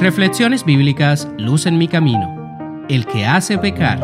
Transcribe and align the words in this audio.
Reflexiones 0.00 0.64
bíblicas 0.64 1.28
Luz 1.38 1.66
en 1.66 1.76
mi 1.76 1.88
camino. 1.88 2.86
El 2.88 3.04
que 3.04 3.26
hace 3.26 3.58
pecar. 3.58 3.98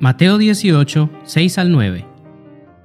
Mateo 0.00 0.38
18, 0.38 1.10
6 1.22 1.58
al 1.58 1.70
9. 1.70 2.06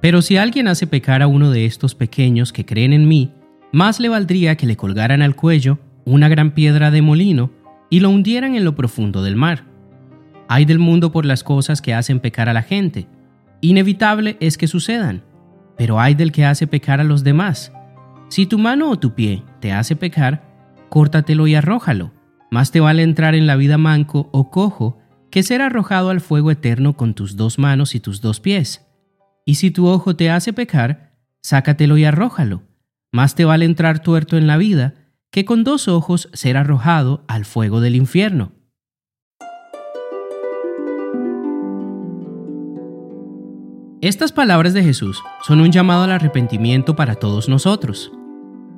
Pero 0.02 0.20
si 0.20 0.36
alguien 0.36 0.68
hace 0.68 0.86
pecar 0.86 1.22
a 1.22 1.26
uno 1.26 1.50
de 1.50 1.64
estos 1.64 1.94
pequeños 1.94 2.52
que 2.52 2.66
creen 2.66 2.92
en 2.92 3.08
mí, 3.08 3.32
más 3.72 3.98
le 3.98 4.10
valdría 4.10 4.56
que 4.56 4.66
le 4.66 4.76
colgaran 4.76 5.22
al 5.22 5.34
cuello 5.34 5.78
una 6.04 6.28
gran 6.28 6.50
piedra 6.50 6.90
de 6.90 7.00
molino 7.00 7.50
y 7.88 8.00
lo 8.00 8.10
hundieran 8.10 8.56
en 8.56 8.66
lo 8.66 8.76
profundo 8.76 9.22
del 9.22 9.36
mar. 9.36 9.64
Hay 10.48 10.66
del 10.66 10.80
mundo 10.80 11.12
por 11.12 11.24
las 11.24 11.42
cosas 11.42 11.80
que 11.80 11.94
hacen 11.94 12.20
pecar 12.20 12.50
a 12.50 12.52
la 12.52 12.62
gente. 12.62 13.06
Inevitable 13.60 14.36
es 14.40 14.58
que 14.58 14.68
sucedan, 14.68 15.22
pero 15.76 16.00
hay 16.00 16.14
del 16.14 16.32
que 16.32 16.44
hace 16.44 16.66
pecar 16.66 17.00
a 17.00 17.04
los 17.04 17.24
demás. 17.24 17.72
Si 18.28 18.46
tu 18.46 18.58
mano 18.58 18.90
o 18.90 18.98
tu 18.98 19.14
pie 19.14 19.42
te 19.60 19.72
hace 19.72 19.96
pecar, 19.96 20.44
córtatelo 20.88 21.46
y 21.46 21.54
arrójalo. 21.54 22.12
Más 22.50 22.70
te 22.70 22.80
vale 22.80 23.02
entrar 23.02 23.34
en 23.34 23.46
la 23.46 23.56
vida 23.56 23.78
manco 23.78 24.28
o 24.32 24.50
cojo 24.50 24.98
que 25.30 25.42
ser 25.42 25.62
arrojado 25.62 26.10
al 26.10 26.20
fuego 26.20 26.50
eterno 26.50 26.96
con 26.96 27.14
tus 27.14 27.36
dos 27.36 27.58
manos 27.58 27.94
y 27.94 28.00
tus 28.00 28.20
dos 28.20 28.40
pies. 28.40 28.86
Y 29.44 29.56
si 29.56 29.70
tu 29.70 29.88
ojo 29.88 30.14
te 30.14 30.30
hace 30.30 30.52
pecar, 30.52 31.16
sácatelo 31.42 31.98
y 31.98 32.04
arrójalo. 32.04 32.62
Más 33.12 33.34
te 33.34 33.44
vale 33.44 33.64
entrar 33.64 34.00
tuerto 34.00 34.36
en 34.36 34.46
la 34.46 34.56
vida 34.56 34.94
que 35.30 35.44
con 35.44 35.64
dos 35.64 35.88
ojos 35.88 36.30
ser 36.32 36.56
arrojado 36.56 37.24
al 37.26 37.44
fuego 37.44 37.80
del 37.80 37.96
infierno. 37.96 38.52
Estas 44.04 44.32
palabras 44.32 44.74
de 44.74 44.82
Jesús 44.82 45.22
son 45.40 45.62
un 45.62 45.72
llamado 45.72 46.02
al 46.02 46.12
arrepentimiento 46.12 46.94
para 46.94 47.14
todos 47.14 47.48
nosotros. 47.48 48.12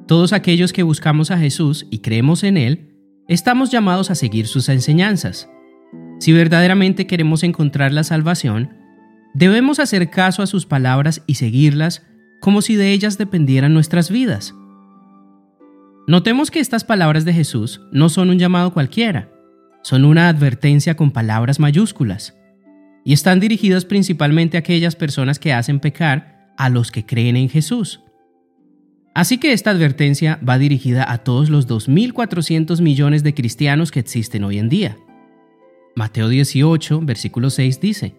Todos 0.07 0.33
aquellos 0.33 0.73
que 0.73 0.85
buscamos 0.85 1.33
a 1.33 1.39
Jesús 1.39 1.85
y 1.91 1.99
creemos 1.99 2.45
en 2.45 2.57
Él, 2.57 2.95
estamos 3.27 3.73
llamados 3.73 4.13
a 4.13 4.15
seguir 4.15 4.47
sus 4.47 4.69
enseñanzas. 4.69 5.51
Si 6.21 6.33
verdaderamente 6.33 7.09
queremos 7.09 7.43
encontrar 7.43 7.93
la 7.93 8.05
salvación, 8.05 8.71
debemos 9.35 9.81
hacer 9.81 10.11
caso 10.11 10.45
a 10.45 10.47
sus 10.47 10.65
palabras 10.65 11.21
y 11.27 11.35
seguirlas 11.35 12.07
como 12.41 12.63
si 12.63 12.77
de 12.77 12.93
ellas 12.93 13.19
dependieran 13.19 13.75
nuestras 13.75 14.13
vidas. 14.13 14.55
Notemos 16.07 16.53
que 16.53 16.61
estas 16.61 16.85
palabras 16.85 17.25
de 17.25 17.33
Jesús 17.33 17.81
no 17.91 18.11
son 18.11 18.31
un 18.31 18.39
llamado 18.39 18.73
cualquiera, 18.73 19.29
son 19.83 20.05
una 20.05 20.29
advertencia 20.29 20.95
con 20.95 21.11
palabras 21.11 21.59
mayúsculas 21.59 22.36
y 23.07 23.13
están 23.13 23.39
dirigidas 23.39 23.85
principalmente 23.85 24.57
a 24.57 24.61
aquellas 24.61 24.97
personas 24.97 25.39
que 25.39 25.53
hacen 25.53 25.79
pecar 25.79 26.51
a 26.59 26.69
los 26.69 26.91
que 26.91 27.07
creen 27.07 27.37
en 27.37 27.49
Jesús. 27.49 28.01
Así 29.15 29.39
que 29.39 29.53
esta 29.53 29.71
advertencia 29.71 30.41
va 30.47 30.59
dirigida 30.59 31.11
a 31.11 31.19
todos 31.19 31.49
los 31.49 31.69
2.400 31.69 32.83
millones 32.83 33.23
de 33.23 33.33
cristianos 33.33 33.93
que 33.93 34.01
existen 34.01 34.43
hoy 34.43 34.59
en 34.59 34.69
día. 34.69 34.99
Mateo 35.95 36.29
18, 36.29 37.01
versículo 37.03 37.49
6 37.49 37.81
dice, 37.81 38.17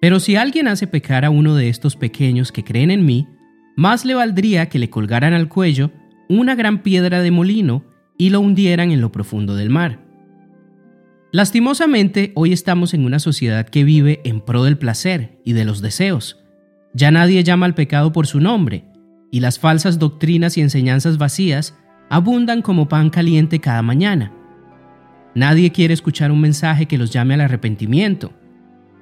Pero 0.00 0.18
si 0.18 0.34
alguien 0.34 0.66
hace 0.66 0.88
pecar 0.88 1.24
a 1.24 1.30
uno 1.30 1.54
de 1.54 1.68
estos 1.68 1.94
pequeños 1.94 2.50
que 2.50 2.64
creen 2.64 2.90
en 2.90 3.06
mí, 3.06 3.28
más 3.76 4.04
le 4.04 4.14
valdría 4.14 4.68
que 4.68 4.80
le 4.80 4.90
colgaran 4.90 5.34
al 5.34 5.48
cuello 5.48 5.92
una 6.28 6.56
gran 6.56 6.82
piedra 6.82 7.22
de 7.22 7.30
molino 7.30 7.84
y 8.18 8.30
lo 8.30 8.40
hundieran 8.40 8.90
en 8.90 9.00
lo 9.00 9.12
profundo 9.12 9.54
del 9.54 9.70
mar. 9.70 10.09
Lastimosamente, 11.32 12.32
hoy 12.34 12.52
estamos 12.52 12.92
en 12.92 13.04
una 13.04 13.20
sociedad 13.20 13.68
que 13.68 13.84
vive 13.84 14.20
en 14.24 14.40
pro 14.40 14.64
del 14.64 14.76
placer 14.76 15.38
y 15.44 15.52
de 15.52 15.64
los 15.64 15.80
deseos. 15.80 16.42
Ya 16.92 17.12
nadie 17.12 17.44
llama 17.44 17.66
al 17.66 17.74
pecado 17.74 18.10
por 18.10 18.26
su 18.26 18.40
nombre, 18.40 18.84
y 19.30 19.38
las 19.38 19.60
falsas 19.60 20.00
doctrinas 20.00 20.58
y 20.58 20.60
enseñanzas 20.60 21.18
vacías 21.18 21.76
abundan 22.08 22.62
como 22.62 22.88
pan 22.88 23.10
caliente 23.10 23.60
cada 23.60 23.80
mañana. 23.80 24.32
Nadie 25.36 25.70
quiere 25.70 25.94
escuchar 25.94 26.32
un 26.32 26.40
mensaje 26.40 26.86
que 26.86 26.98
los 26.98 27.12
llame 27.12 27.34
al 27.34 27.42
arrepentimiento. 27.42 28.32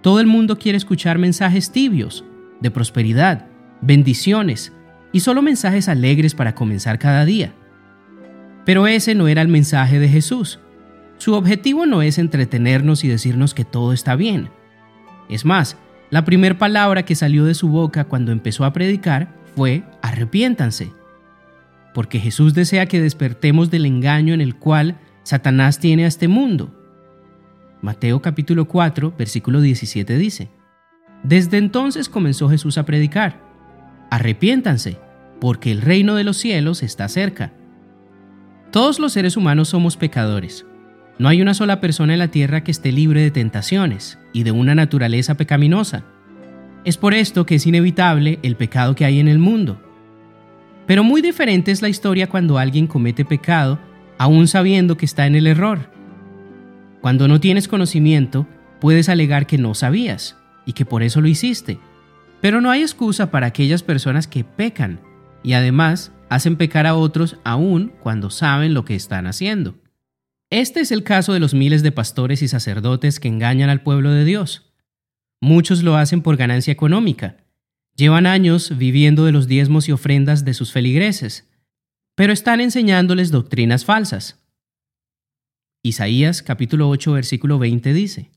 Todo 0.03 0.21
el 0.21 0.27
mundo 0.27 0.59
quiere 0.59 0.77
escuchar 0.77 1.17
mensajes 1.17 1.73
tibios, 1.73 2.27
de 2.61 2.71
prosperidad, 2.71 3.47
bendiciones 3.81 4.75
y 5.15 5.21
solo 5.21 5.41
mensajes 5.41 5.89
alegres 5.89 6.35
para 6.35 6.55
comenzar 6.55 6.99
cada 6.99 7.25
día. 7.25 7.55
Pero 8.67 8.87
ese 8.87 9.15
no 9.15 9.29
era 9.29 9.41
el 9.41 9.49
mensaje 9.49 9.99
de 9.99 10.11
Jesús. 10.11 10.61
Su 11.19 11.35
objetivo 11.35 11.85
no 11.85 12.03
es 12.03 12.19
entretenernos 12.19 13.05
y 13.05 13.09
decirnos 13.09 13.53
que 13.53 13.65
todo 13.65 13.93
está 13.93 14.17
bien. 14.17 14.51
Es 15.29 15.45
más, 15.45 15.77
la 16.11 16.25
primera 16.25 16.57
palabra 16.57 17.05
que 17.05 17.15
salió 17.15 17.45
de 17.45 17.55
su 17.55 17.69
boca 17.69 18.05
cuando 18.05 18.33
empezó 18.33 18.65
a 18.65 18.73
predicar 18.73 19.35
fue 19.55 19.83
arrepiéntanse. 20.01 20.93
Porque 21.93 22.21
Jesús 22.21 22.55
desea 22.55 22.87
que 22.87 23.01
despertemos 23.01 23.71
del 23.71 23.85
engaño 23.85 24.33
en 24.33 24.41
el 24.41 24.55
cual 24.55 24.99
Satanás 25.25 25.81
tiene 25.81 26.05
a 26.05 26.09
este 26.09 26.29
mundo. 26.29 26.75
Mateo 27.83 28.23
capítulo 28.23 28.67
4, 28.67 29.15
versículo 29.19 29.61
17 29.61 30.17
dice, 30.17 30.51
Desde 31.23 31.59
entonces 31.59 32.09
comenzó 32.09 32.49
Jesús 32.49 32.79
a 32.79 32.85
predicar, 32.85 33.41
arrepiéntanse, 34.11 34.99
porque 35.41 35.73
el 35.73 35.83
reino 35.83 36.15
de 36.15 36.25
los 36.25 36.37
cielos 36.37 36.83
está 36.83 37.09
cerca. 37.09 37.53
Todos 38.71 38.99
los 38.99 39.13
seres 39.13 39.37
humanos 39.37 39.69
somos 39.69 39.97
pecadores, 39.97 40.67
no 41.19 41.29
hay 41.29 41.43
una 41.43 41.55
sola 41.55 41.81
persona 41.81 42.13
en 42.13 42.21
la 42.21 42.29
tierra 42.29 42.63
que 42.63 42.71
esté 42.71 42.93
libre 42.93 43.21
de 43.21 43.31
tentaciones 43.31 44.19
y 44.33 44.45
de 44.45 44.53
una 44.53 44.75
naturaleza 44.75 45.37
pecaminosa. 45.37 46.05
Es 46.85 46.97
por 46.97 47.13
esto 47.13 47.45
que 47.45 47.57
es 47.57 47.67
inevitable 47.67 48.39
el 48.43 48.57
pecado 48.57 48.95
que 48.95 49.05
hay 49.05 49.19
en 49.19 49.29
el 49.29 49.39
mundo. 49.39 49.83
Pero 50.87 51.03
muy 51.03 51.21
diferente 51.21 51.73
es 51.73 51.83
la 51.83 51.89
historia 51.89 52.29
cuando 52.29 52.57
alguien 52.57 52.87
comete 52.87 53.25
pecado 53.25 53.79
aún 54.17 54.49
sabiendo 54.49 54.97
que 54.97 55.07
está 55.07 55.27
en 55.27 55.35
el 55.35 55.47
error. 55.47 55.91
Cuando 57.01 57.29
no 57.29 57.41
tienes 57.41 57.69
conocimiento, 57.69 58.47
puedes 58.81 59.09
alegar 59.09 59.47
que 59.47 59.59
no 59.59 59.75
sabías 59.75 60.37
y 60.67 60.73
que 60.73 60.85
por 60.85 61.03
eso 61.03 61.21
lo 61.21 61.29
hiciste. 61.29 61.79
Pero 62.41 62.61
no 62.61 62.71
hay 62.71 62.83
excusa 62.83 63.31
para 63.31 63.49
aquellas 63.49 63.83
personas 63.83 64.29
que 64.29 64.45
pecan 64.45 65.01
y 65.43 65.55
además 65.55 66.13
hacen 66.29 66.57
pecar 66.57 66.87
a 66.87 66.95
otros 66.95 67.39
aún 67.45 67.93
cuando 68.01 68.31
saben 68.31 68.75
lo 68.75 68.85
que 68.85 68.95
están 68.95 69.27
haciendo. 69.27 69.75
Este 70.51 70.81
es 70.81 70.93
el 70.93 71.05
caso 71.05 71.35
de 71.35 71.41
los 71.41 71.53
miles 71.53 71.83
de 71.83 71.93
pastores 71.93 72.41
y 72.41 72.49
sacerdotes 72.49 73.21
que 73.21 73.29
engañan 73.29 73.69
al 73.69 73.83
pueblo 73.83 74.11
de 74.13 74.25
Dios. 74.25 74.73
Muchos 75.41 75.83
lo 75.83 75.97
hacen 75.97 76.23
por 76.23 76.37
ganancia 76.37 76.73
económica. 76.73 77.37
Llevan 77.95 78.27
años 78.27 78.79
viviendo 78.79 79.25
de 79.25 79.33
los 79.33 79.47
diezmos 79.47 79.89
y 79.89 79.93
ofrendas 79.93 80.45
de 80.45 80.55
sus 80.55 80.73
feligreses, 80.73 81.51
pero 82.15 82.33
están 82.33 82.61
enseñándoles 82.61 83.31
doctrinas 83.31 83.85
falsas. 83.85 84.43
Isaías 85.83 86.43
capítulo 86.43 86.89
8 86.89 87.13
versículo 87.13 87.59
20 87.59 87.93
dice, 87.93 88.31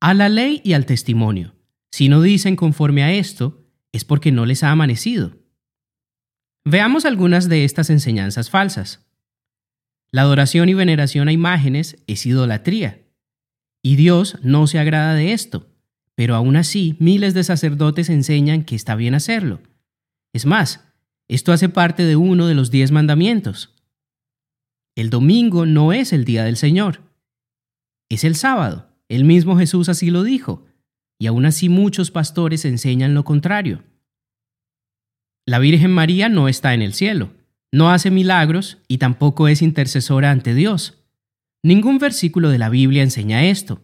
A 0.00 0.14
la 0.14 0.28
ley 0.28 0.60
y 0.64 0.72
al 0.72 0.84
testimonio, 0.84 1.54
si 1.90 2.08
no 2.08 2.22
dicen 2.22 2.56
conforme 2.56 3.02
a 3.02 3.12
esto, 3.12 3.66
es 3.92 4.04
porque 4.04 4.32
no 4.32 4.46
les 4.46 4.62
ha 4.62 4.70
amanecido. 4.70 5.38
Veamos 6.64 7.04
algunas 7.04 7.48
de 7.48 7.64
estas 7.64 7.88
enseñanzas 7.88 8.50
falsas. 8.50 9.09
La 10.12 10.22
adoración 10.22 10.68
y 10.68 10.74
veneración 10.74 11.28
a 11.28 11.32
imágenes 11.32 12.02
es 12.06 12.26
idolatría. 12.26 13.00
Y 13.82 13.96
Dios 13.96 14.38
no 14.42 14.66
se 14.66 14.78
agrada 14.78 15.14
de 15.14 15.32
esto, 15.32 15.68
pero 16.14 16.34
aún 16.34 16.56
así 16.56 16.96
miles 16.98 17.32
de 17.34 17.44
sacerdotes 17.44 18.10
enseñan 18.10 18.64
que 18.64 18.74
está 18.74 18.94
bien 18.94 19.14
hacerlo. 19.14 19.60
Es 20.32 20.46
más, 20.46 20.84
esto 21.28 21.52
hace 21.52 21.68
parte 21.68 22.04
de 22.04 22.16
uno 22.16 22.46
de 22.46 22.54
los 22.54 22.70
diez 22.70 22.90
mandamientos. 22.90 23.74
El 24.96 25.10
domingo 25.10 25.64
no 25.64 25.92
es 25.92 26.12
el 26.12 26.24
día 26.24 26.44
del 26.44 26.56
Señor, 26.56 27.00
es 28.10 28.24
el 28.24 28.34
sábado. 28.34 28.88
El 29.08 29.24
mismo 29.24 29.56
Jesús 29.56 29.88
así 29.88 30.10
lo 30.10 30.22
dijo, 30.22 30.66
y 31.18 31.26
aún 31.26 31.46
así 31.46 31.68
muchos 31.68 32.10
pastores 32.10 32.64
enseñan 32.64 33.14
lo 33.14 33.24
contrario. 33.24 33.82
La 35.46 35.58
Virgen 35.58 35.90
María 35.90 36.28
no 36.28 36.48
está 36.48 36.74
en 36.74 36.82
el 36.82 36.92
cielo, 36.92 37.32
no 37.72 37.90
hace 37.90 38.10
milagros 38.10 38.78
y 38.88 38.98
tampoco 38.98 39.48
es 39.48 39.62
intercesora 39.62 40.30
ante 40.30 40.54
Dios. 40.54 41.04
Ningún 41.62 41.98
versículo 41.98 42.48
de 42.48 42.58
la 42.58 42.68
Biblia 42.68 43.02
enseña 43.02 43.44
esto. 43.44 43.82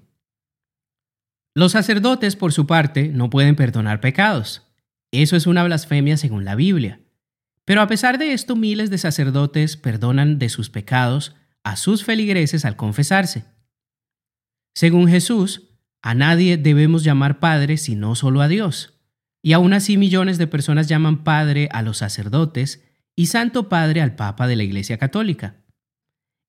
Los 1.54 1.72
sacerdotes, 1.72 2.36
por 2.36 2.52
su 2.52 2.66
parte, 2.66 3.08
no 3.08 3.30
pueden 3.30 3.56
perdonar 3.56 4.00
pecados. 4.00 4.62
Eso 5.12 5.36
es 5.36 5.46
una 5.46 5.64
blasfemia 5.64 6.16
según 6.16 6.44
la 6.44 6.54
Biblia. 6.54 7.00
Pero 7.64 7.80
a 7.80 7.86
pesar 7.86 8.18
de 8.18 8.32
esto, 8.32 8.56
miles 8.56 8.90
de 8.90 8.98
sacerdotes 8.98 9.76
perdonan 9.76 10.38
de 10.38 10.48
sus 10.48 10.70
pecados 10.70 11.34
a 11.64 11.76
sus 11.76 12.04
feligreses 12.04 12.64
al 12.64 12.76
confesarse. 12.76 13.44
Según 14.74 15.08
Jesús, 15.08 15.70
a 16.02 16.14
nadie 16.14 16.56
debemos 16.56 17.02
llamar 17.02 17.40
Padre 17.40 17.76
sino 17.76 18.14
solo 18.14 18.40
a 18.42 18.48
Dios. 18.48 19.00
Y 19.42 19.52
aún 19.52 19.72
así 19.72 19.96
millones 19.96 20.38
de 20.38 20.46
personas 20.46 20.88
llaman 20.88 21.24
Padre 21.24 21.68
a 21.72 21.82
los 21.82 21.98
sacerdotes 21.98 22.84
y 23.16 23.26
Santo 23.26 23.68
Padre 23.68 24.02
al 24.02 24.14
Papa 24.14 24.46
de 24.46 24.56
la 24.56 24.62
Iglesia 24.62 24.98
Católica. 24.98 25.56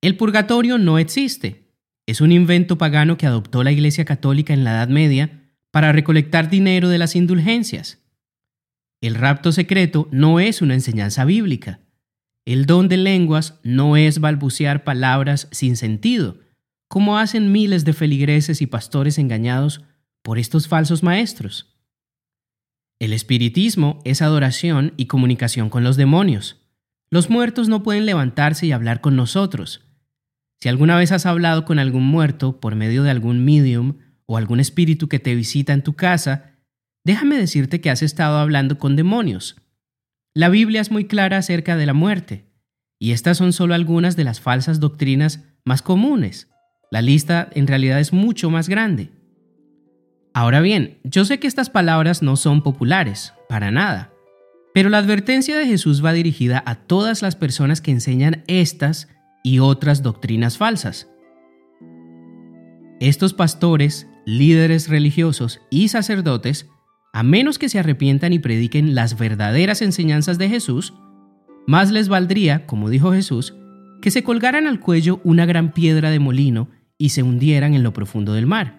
El 0.01 0.17
purgatorio 0.17 0.77
no 0.77 0.99
existe. 0.99 1.73
Es 2.05 2.21
un 2.21 2.31
invento 2.31 2.77
pagano 2.77 3.17
que 3.17 3.25
adoptó 3.25 3.63
la 3.63 3.71
Iglesia 3.71 4.05
Católica 4.05 4.53
en 4.53 4.63
la 4.63 4.71
Edad 4.71 4.89
Media 4.89 5.49
para 5.71 5.93
recolectar 5.93 6.49
dinero 6.49 6.89
de 6.89 6.97
las 6.97 7.15
indulgencias. 7.15 8.03
El 9.01 9.15
rapto 9.15 9.51
secreto 9.51 10.07
no 10.11 10.39
es 10.39 10.61
una 10.61 10.73
enseñanza 10.73 11.23
bíblica. 11.23 11.79
El 12.45 12.65
don 12.65 12.89
de 12.89 12.97
lenguas 12.97 13.59
no 13.63 13.97
es 13.97 14.19
balbucear 14.19 14.83
palabras 14.83 15.47
sin 15.51 15.77
sentido, 15.77 16.39
como 16.87 17.17
hacen 17.17 17.51
miles 17.51 17.85
de 17.85 17.93
feligreses 17.93 18.61
y 18.61 18.67
pastores 18.67 19.17
engañados 19.17 19.83
por 20.21 20.39
estos 20.39 20.67
falsos 20.67 21.03
maestros. 21.03 21.76
El 22.99 23.13
espiritismo 23.13 23.99
es 24.05 24.21
adoración 24.21 24.93
y 24.97 25.05
comunicación 25.05 25.69
con 25.69 25.83
los 25.83 25.97
demonios. 25.97 26.57
Los 27.11 27.29
muertos 27.29 27.69
no 27.69 27.83
pueden 27.83 28.05
levantarse 28.05 28.65
y 28.65 28.71
hablar 28.71 29.01
con 29.01 29.15
nosotros. 29.15 29.85
Si 30.59 30.67
alguna 30.67 30.97
vez 30.97 31.11
has 31.11 31.27
hablado 31.27 31.63
con 31.63 31.77
algún 31.77 32.03
muerto 32.03 32.59
por 32.59 32.75
medio 32.75 33.03
de 33.03 33.11
algún 33.11 33.45
medium 33.45 33.97
o 34.25 34.37
algún 34.37 34.59
espíritu 34.59 35.07
que 35.07 35.19
te 35.19 35.35
visita 35.35 35.73
en 35.73 35.83
tu 35.83 35.93
casa, 35.93 36.55
déjame 37.03 37.37
decirte 37.37 37.81
que 37.81 37.91
has 37.91 38.01
estado 38.01 38.39
hablando 38.39 38.79
con 38.79 38.95
demonios. 38.95 39.55
La 40.33 40.49
Biblia 40.49 40.81
es 40.81 40.89
muy 40.89 41.05
clara 41.05 41.37
acerca 41.37 41.77
de 41.77 41.85
la 41.85 41.93
muerte, 41.93 42.45
y 42.99 43.11
estas 43.11 43.37
son 43.37 43.53
solo 43.53 43.75
algunas 43.75 44.15
de 44.15 44.23
las 44.23 44.41
falsas 44.41 44.79
doctrinas 44.79 45.43
más 45.63 45.83
comunes. 45.83 46.49
La 46.89 47.03
lista 47.03 47.47
en 47.53 47.67
realidad 47.67 47.99
es 47.99 48.11
mucho 48.11 48.49
más 48.49 48.69
grande. 48.69 49.11
Ahora 50.37 50.61
bien, 50.61 50.99
yo 51.03 51.25
sé 51.25 51.39
que 51.39 51.47
estas 51.47 51.71
palabras 51.71 52.21
no 52.21 52.35
son 52.35 52.61
populares, 52.61 53.33
para 53.49 53.71
nada, 53.71 54.13
pero 54.71 54.87
la 54.87 54.99
advertencia 54.99 55.57
de 55.57 55.65
Jesús 55.65 56.05
va 56.05 56.13
dirigida 56.13 56.61
a 56.67 56.75
todas 56.75 57.23
las 57.23 57.35
personas 57.35 57.81
que 57.81 57.89
enseñan 57.89 58.43
estas 58.45 59.07
y 59.43 59.57
otras 59.57 60.03
doctrinas 60.03 60.59
falsas. 60.59 61.09
Estos 62.99 63.33
pastores, 63.33 64.07
líderes 64.27 64.89
religiosos 64.89 65.59
y 65.71 65.87
sacerdotes 65.87 66.69
a 67.13 67.23
menos 67.23 67.57
que 67.57 67.67
se 67.67 67.79
arrepientan 67.79 68.31
y 68.31 68.37
prediquen 68.37 68.93
las 68.93 69.17
verdaderas 69.17 69.81
enseñanzas 69.81 70.37
de 70.37 70.49
Jesús, 70.49 70.93
más 71.65 71.89
les 71.89 72.09
valdría, 72.09 72.67
como 72.67 72.91
dijo 72.91 73.11
Jesús, 73.11 73.55
que 74.03 74.11
se 74.11 74.23
colgaran 74.23 74.67
al 74.67 74.81
cuello 74.81 75.19
una 75.23 75.47
gran 75.47 75.71
piedra 75.71 76.11
de 76.11 76.19
molino 76.19 76.69
y 76.99 77.09
se 77.09 77.23
hundieran 77.23 77.73
en 77.73 77.81
lo 77.81 77.91
profundo 77.91 78.33
del 78.33 78.45
mar. 78.45 78.76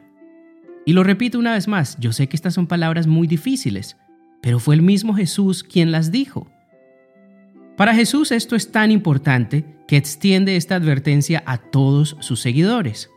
Y 0.88 0.94
lo 0.94 1.04
repito 1.04 1.38
una 1.38 1.52
vez 1.52 1.68
más, 1.68 1.98
yo 2.00 2.14
sé 2.14 2.30
que 2.30 2.36
estas 2.36 2.54
son 2.54 2.66
palabras 2.66 3.06
muy 3.06 3.26
difíciles, 3.26 3.98
pero 4.40 4.58
fue 4.58 4.74
el 4.74 4.80
mismo 4.80 5.12
Jesús 5.12 5.62
quien 5.62 5.92
las 5.92 6.10
dijo. 6.10 6.50
Para 7.76 7.94
Jesús 7.94 8.32
esto 8.32 8.56
es 8.56 8.72
tan 8.72 8.90
importante 8.90 9.66
que 9.86 9.98
extiende 9.98 10.56
esta 10.56 10.76
advertencia 10.76 11.42
a 11.44 11.58
todos 11.58 12.16
sus 12.20 12.40
seguidores. 12.40 13.10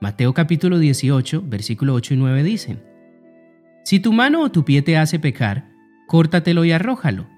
Mateo 0.00 0.34
capítulo 0.34 0.80
18, 0.80 1.44
versículo 1.46 1.94
8 1.94 2.14
y 2.14 2.16
9 2.16 2.42
dicen, 2.42 2.82
si 3.84 4.00
tu 4.00 4.12
mano 4.12 4.42
o 4.42 4.50
tu 4.50 4.64
pie 4.64 4.82
te 4.82 4.98
hace 4.98 5.20
pecar, 5.20 5.70
córtatelo 6.08 6.64
y 6.64 6.72
arrójalo. 6.72 7.28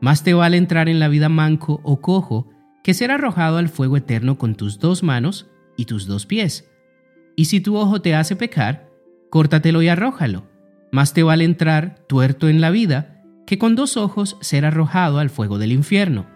Más 0.00 0.24
te 0.24 0.32
vale 0.32 0.56
entrar 0.56 0.88
en 0.88 1.00
la 1.00 1.08
vida 1.08 1.28
manco 1.28 1.82
o 1.82 2.00
cojo 2.00 2.48
que 2.82 2.94
ser 2.94 3.10
arrojado 3.10 3.58
al 3.58 3.68
fuego 3.68 3.98
eterno 3.98 4.38
con 4.38 4.54
tus 4.54 4.78
dos 4.78 5.02
manos 5.02 5.50
y 5.76 5.84
tus 5.84 6.06
dos 6.06 6.24
pies. 6.24 6.66
Y 7.36 7.44
si 7.44 7.60
tu 7.60 7.76
ojo 7.76 8.00
te 8.00 8.14
hace 8.14 8.36
pecar, 8.36 8.90
córtatelo 9.32 9.82
y 9.82 9.88
arrójalo. 9.88 10.44
Más 10.92 11.14
te 11.14 11.24
vale 11.24 11.42
entrar 11.44 12.04
tuerto 12.06 12.48
en 12.48 12.60
la 12.60 12.70
vida 12.70 13.24
que 13.46 13.58
con 13.58 13.74
dos 13.74 13.96
ojos 13.96 14.36
ser 14.42 14.64
arrojado 14.64 15.18
al 15.18 15.30
fuego 15.30 15.58
del 15.58 15.72
infierno. 15.72 16.26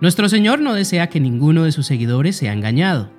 Nuestro 0.00 0.28
Señor 0.28 0.60
no 0.60 0.74
desea 0.74 1.08
que 1.08 1.18
ninguno 1.18 1.64
de 1.64 1.72
sus 1.72 1.86
seguidores 1.86 2.36
sea 2.36 2.52
engañado. 2.52 3.10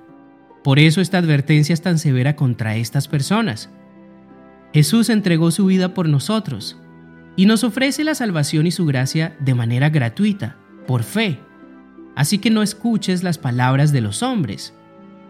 Por 0.64 0.78
eso 0.78 1.02
esta 1.02 1.18
advertencia 1.18 1.74
es 1.74 1.82
tan 1.82 1.98
severa 1.98 2.36
contra 2.36 2.76
estas 2.76 3.08
personas 3.08 3.68
Jesús 4.72 5.10
entregó 5.10 5.50
su 5.50 5.66
vida 5.66 5.92
por 5.92 6.08
nosotros 6.08 6.78
y 7.36 7.46
nos 7.46 7.62
ofrece 7.62 8.04
la 8.04 8.14
salvación 8.14 8.66
y 8.66 8.70
su 8.70 8.86
gracia 8.86 9.36
de 9.40 9.54
manera 9.54 9.90
gratuita, 9.90 10.56
por 10.86 11.02
fe. 11.02 11.40
Así 12.16 12.38
que 12.38 12.50
no 12.50 12.62
escuches 12.62 13.22
las 13.22 13.38
palabras 13.38 13.92
de 13.92 14.00
los 14.00 14.22
hombres. 14.22 14.74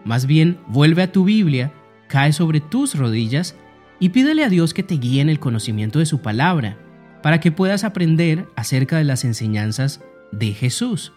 Más 0.05 0.25
bien, 0.25 0.59
vuelve 0.67 1.01
a 1.01 1.11
tu 1.11 1.25
Biblia, 1.25 1.73
cae 2.13 2.31
sobre 2.31 2.59
tus 2.59 2.93
rodillas 2.93 3.55
y 3.99 4.09
pídele 4.09 4.43
a 4.43 4.49
Dios 4.49 4.75
que 4.75 4.83
te 4.83 4.97
guíe 4.97 5.19
en 5.19 5.29
el 5.29 5.39
conocimiento 5.39 5.97
de 5.97 6.05
su 6.05 6.21
palabra, 6.21 6.77
para 7.23 7.39
que 7.39 7.51
puedas 7.51 7.83
aprender 7.83 8.45
acerca 8.55 8.99
de 8.99 9.03
las 9.03 9.25
enseñanzas 9.25 9.99
de 10.31 10.53
Jesús. 10.53 11.11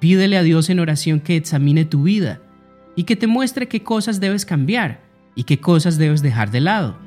Pídele 0.00 0.38
a 0.38 0.42
Dios 0.42 0.70
en 0.70 0.80
oración 0.80 1.20
que 1.20 1.36
examine 1.36 1.84
tu 1.84 2.02
vida 2.02 2.40
y 2.96 3.04
que 3.04 3.14
te 3.14 3.28
muestre 3.28 3.68
qué 3.68 3.84
cosas 3.84 4.18
debes 4.18 4.44
cambiar 4.44 5.02
y 5.36 5.44
qué 5.44 5.60
cosas 5.60 5.98
debes 5.98 6.20
dejar 6.20 6.50
de 6.50 6.60
lado. 6.60 6.98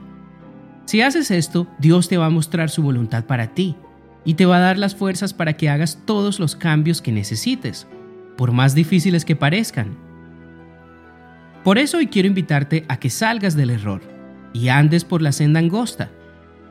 Si 0.85 1.01
haces 1.01 1.31
esto, 1.31 1.67
Dios 1.79 2.07
te 2.07 2.15
va 2.15 2.27
a 2.27 2.29
mostrar 2.29 2.69
su 2.69 2.81
voluntad 2.81 3.25
para 3.25 3.55
ti 3.55 3.75
y 4.23 4.35
te 4.35 4.45
va 4.45 4.55
a 4.55 4.61
dar 4.61 4.77
las 4.77 4.95
fuerzas 4.95 5.33
para 5.33 5.57
que 5.57 5.67
hagas 5.67 5.99
todos 6.05 6.39
los 6.39 6.55
cambios 6.55 7.01
que 7.01 7.11
necesites, 7.11 7.87
por 8.37 8.53
más 8.53 8.73
difíciles 8.73 9.25
que 9.25 9.35
parezcan. 9.35 10.06
Por 11.67 11.79
eso 11.79 11.97
hoy 11.97 12.07
quiero 12.07 12.29
invitarte 12.29 12.85
a 12.87 12.97
que 12.97 13.09
salgas 13.09 13.57
del 13.57 13.71
error 13.71 14.01
y 14.53 14.69
andes 14.69 15.03
por 15.03 15.21
la 15.21 15.33
senda 15.33 15.59
angosta. 15.59 16.09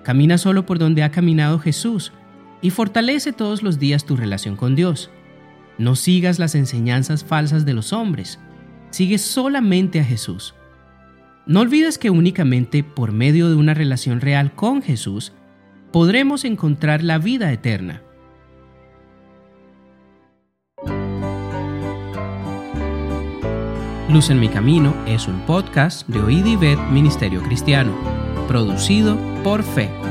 Camina 0.02 0.38
solo 0.38 0.64
por 0.64 0.78
donde 0.78 1.02
ha 1.02 1.10
caminado 1.10 1.58
Jesús 1.58 2.14
y 2.62 2.70
fortalece 2.70 3.34
todos 3.34 3.62
los 3.62 3.78
días 3.78 4.06
tu 4.06 4.16
relación 4.16 4.56
con 4.56 4.74
Dios. 4.74 5.10
No 5.76 5.96
sigas 5.96 6.38
las 6.38 6.54
enseñanzas 6.54 7.24
falsas 7.24 7.66
de 7.66 7.74
los 7.74 7.92
hombres, 7.92 8.38
sigue 8.88 9.18
solamente 9.18 10.00
a 10.00 10.04
Jesús. 10.04 10.54
No 11.44 11.60
olvides 11.60 11.98
que 11.98 12.08
únicamente 12.08 12.82
por 12.82 13.12
medio 13.12 13.50
de 13.50 13.54
una 13.54 13.74
relación 13.74 14.22
real 14.22 14.54
con 14.54 14.80
Jesús 14.80 15.34
podremos 15.92 16.46
encontrar 16.46 17.04
la 17.04 17.18
vida 17.18 17.52
eterna. 17.52 18.00
Luz 24.16 24.30
en 24.30 24.40
mi 24.40 24.48
camino 24.48 24.94
es 25.06 25.28
un 25.28 25.40
podcast 25.40 26.08
de 26.08 26.18
Oíd 26.20 26.46
y 26.46 26.56
Ministerio 26.90 27.42
Cristiano, 27.42 27.92
producido 28.48 29.14
por 29.44 29.62
Fe. 29.62 30.05